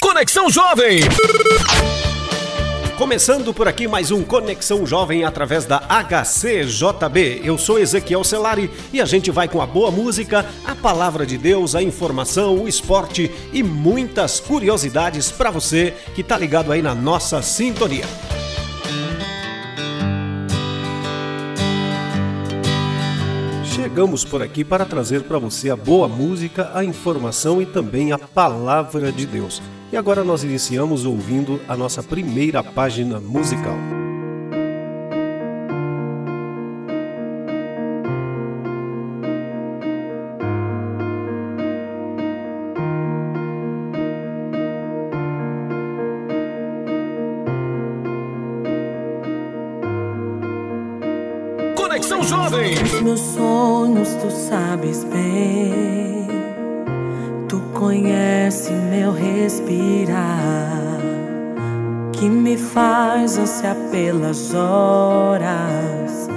[0.00, 1.00] Conexão Jovem.
[2.96, 7.40] Começando por aqui mais um Conexão Jovem através da HCJB.
[7.44, 11.36] Eu sou Ezequiel Celari e a gente vai com a boa música, a palavra de
[11.36, 16.94] Deus, a informação, o esporte e muitas curiosidades para você que tá ligado aí na
[16.94, 18.06] nossa sintonia.
[23.82, 28.18] Chegamos por aqui para trazer para você a boa música, a informação e também a
[28.18, 29.60] palavra de Deus.
[29.90, 33.76] E agora nós iniciamos ouvindo a nossa primeira página musical.
[52.02, 52.74] Conexão Jovem.
[52.82, 53.20] Os meus
[53.82, 56.28] sonhos tu sabes bem.
[57.48, 61.00] Tu conhece meu respirar,
[62.12, 66.28] que me faz ansiar pelas horas,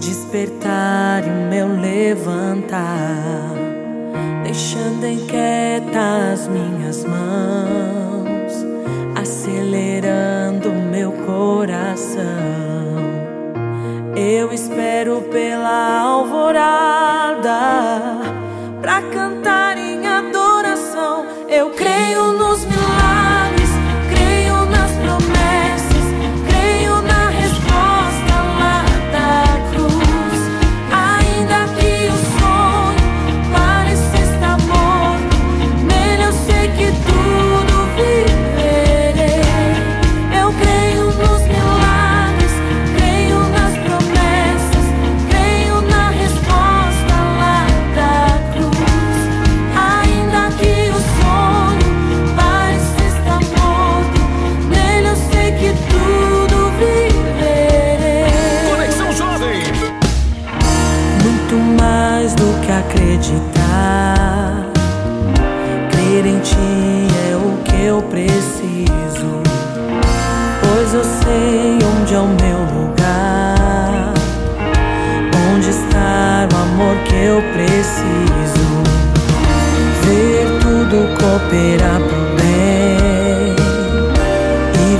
[0.00, 2.80] despertar e meu levantar,
[4.42, 7.45] deixando inquietas minhas mãos,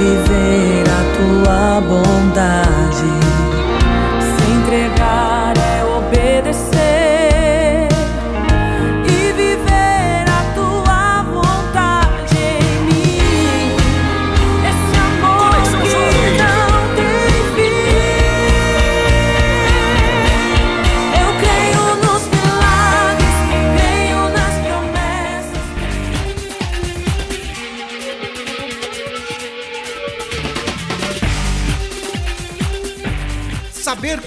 [0.00, 2.49] viver a tua bondade.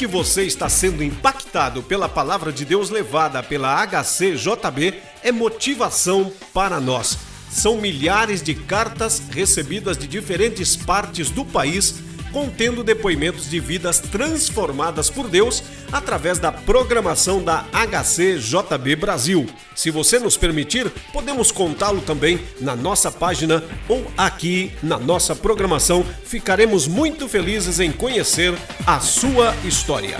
[0.03, 6.81] Que você está sendo impactado pela palavra de Deus levada pela HCJB é motivação para
[6.81, 7.17] nós.
[7.49, 11.95] São milhares de cartas recebidas de diferentes partes do país
[12.33, 15.63] contendo depoimentos de vidas transformadas por Deus
[15.93, 19.47] através da programação da HCJB Brasil.
[19.75, 26.03] Se você nos permitir, podemos contá-lo também na nossa página ou aqui na nossa programação.
[26.25, 28.53] Ficaremos muito felizes em conhecer
[28.85, 30.17] a sua história.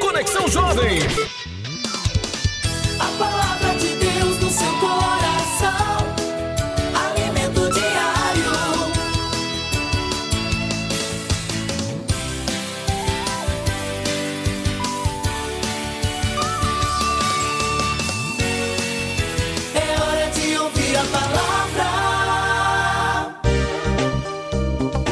[0.00, 0.98] Conexão Jovem.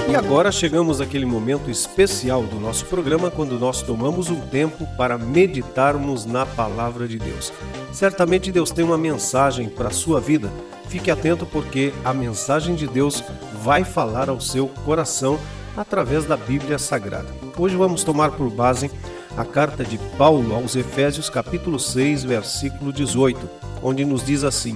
[0.09, 5.19] E agora chegamos àquele momento especial do nosso programa quando nós tomamos um tempo para
[5.19, 7.53] meditarmos na palavra de Deus.
[7.93, 10.51] Certamente Deus tem uma mensagem para a sua vida.
[10.89, 13.23] Fique atento porque a mensagem de Deus
[13.63, 15.39] vai falar ao seu coração
[15.77, 17.29] através da Bíblia Sagrada.
[17.59, 18.91] Hoje vamos tomar por base
[19.37, 23.39] a carta de Paulo aos Efésios, capítulo 6, versículo 18,
[23.83, 24.75] onde nos diz assim: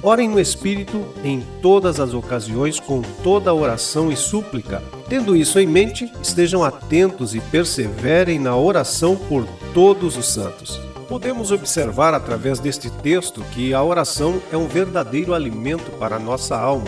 [0.00, 4.80] Orem no Espírito em todas as ocasiões, com toda oração e súplica.
[5.08, 10.80] Tendo isso em mente, estejam atentos e perseverem na oração por todos os santos.
[11.08, 16.56] Podemos observar através deste texto que a oração é um verdadeiro alimento para a nossa
[16.56, 16.86] alma.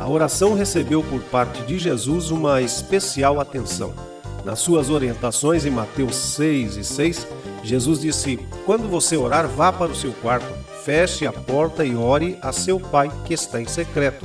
[0.00, 3.92] A oração recebeu por parte de Jesus uma especial atenção.
[4.44, 7.26] Nas suas orientações em Mateus 6 e 6,
[7.62, 10.50] Jesus disse: Quando você orar, vá para o seu quarto,
[10.84, 14.24] feche a porta e ore a seu pai que está em secreto.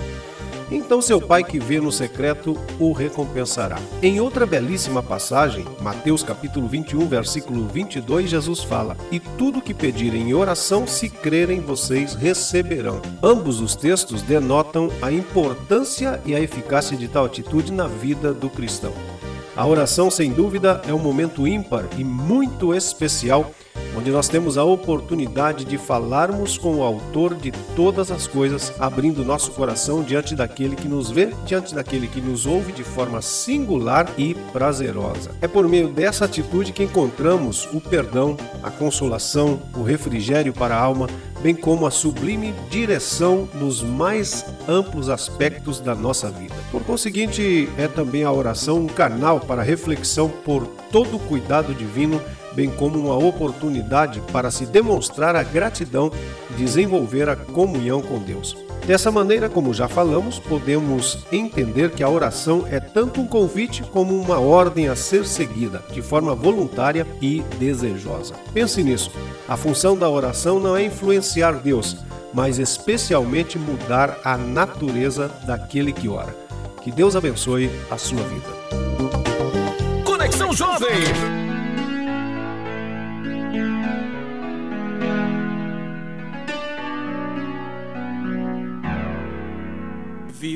[0.72, 3.78] Então seu pai que vê no secreto o recompensará.
[4.02, 10.30] Em outra belíssima passagem, Mateus capítulo 21, versículo 22, Jesus fala: "E tudo que pedirem
[10.30, 13.00] em oração, se crerem, vocês receberão".
[13.22, 18.50] Ambos os textos denotam a importância e a eficácia de tal atitude na vida do
[18.50, 18.94] cristão.
[19.56, 23.52] A oração, sem dúvida, é um momento ímpar e muito especial
[23.95, 29.24] onde nós temos a oportunidade de falarmos com o Autor de todas as coisas, abrindo
[29.24, 34.07] nosso coração diante daquele que nos vê, diante daquele que nos ouve de forma singular
[34.18, 35.31] e prazerosa.
[35.42, 40.81] É por meio dessa atitude que encontramos o perdão, a consolação, o refrigério para a
[40.81, 41.07] alma,
[41.42, 46.56] bem como a sublime direção nos mais amplos aspectos da nossa vida.
[46.71, 52.21] Por conseguinte, é também a oração um canal para reflexão por todo o cuidado divino
[52.56, 56.12] bem como uma oportunidade para se demonstrar a gratidão
[56.50, 58.56] e desenvolver a comunhão com Deus.
[58.86, 64.19] Dessa maneira, como já falamos, podemos entender que a oração é tanto um convite como
[64.19, 68.36] uma ordem a ser seguida, de forma voluntária e desejosa.
[68.54, 69.12] Pense nisso.
[69.48, 71.98] A função da oração não é influenciar Deus,
[72.31, 76.36] mas especialmente mudar a natureza daquele que ora.
[76.84, 80.04] Que Deus abençoe a sua vida.
[80.04, 81.44] Conexão Jovem.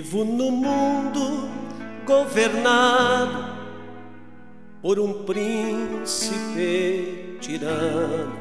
[0.09, 1.47] Vivo no mundo
[2.03, 3.56] governado
[4.81, 8.33] por um príncipe tirano,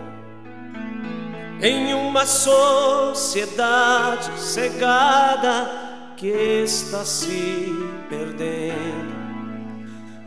[1.60, 7.70] em uma sociedade cegada que está se
[8.08, 9.18] perdendo.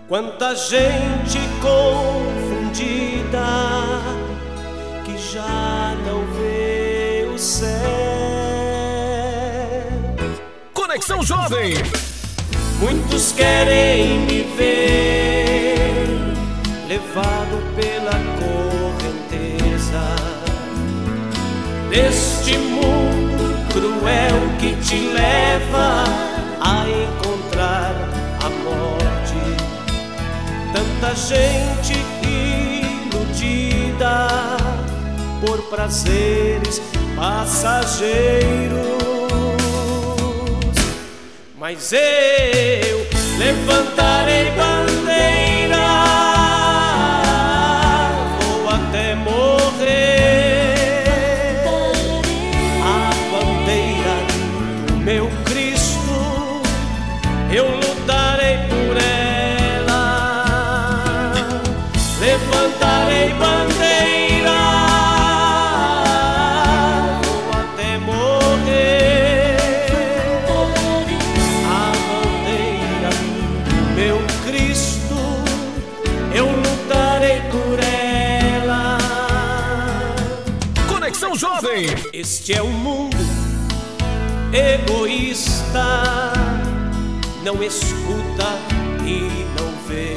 [0.08, 2.11] Quanta gente confundida
[11.12, 11.74] Conexão Jovem.
[12.80, 16.08] Muitos querem me ver
[16.88, 20.06] levado pela correnteza
[21.90, 23.44] deste mundo
[23.74, 26.06] cruel que te leva
[26.62, 27.94] a encontrar
[28.44, 29.42] a morte.
[30.72, 31.94] Tanta gente
[33.04, 34.28] iludida
[35.46, 36.82] por prazeres
[37.18, 38.92] passageiros
[41.74, 43.08] mas eu
[43.38, 44.52] levantarei
[82.14, 83.18] Este é o mundo
[84.54, 86.34] egoísta,
[87.44, 88.58] não escuta
[89.06, 90.16] e não vê.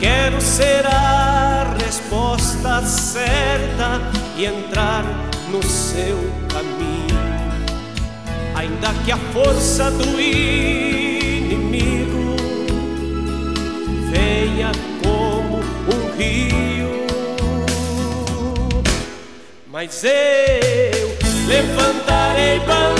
[0.00, 4.00] Quero ser a resposta certa
[4.36, 5.04] e entrar
[5.50, 7.02] no seu caminho
[8.54, 11.56] ainda que a força do inimigo
[14.10, 14.70] venha
[15.02, 16.71] como um rio.
[19.84, 21.08] Mas eu
[21.48, 22.91] levantarei bandeira,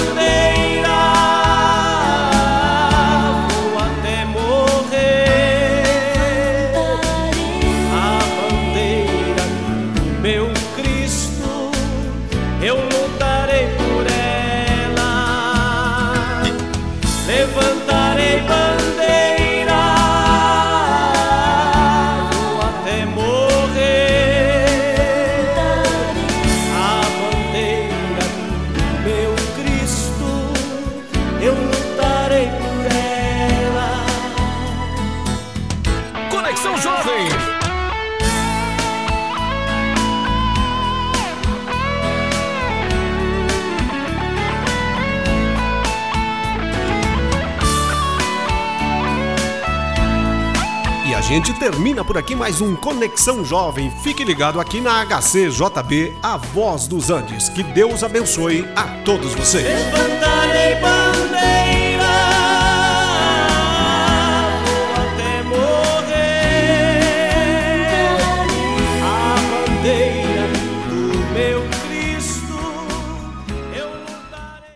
[51.34, 53.90] gente termina por aqui mais um Conexão Jovem.
[54.02, 57.48] Fique ligado aqui na HCJB, a voz dos Andes.
[57.48, 59.64] Que Deus abençoe a todos vocês.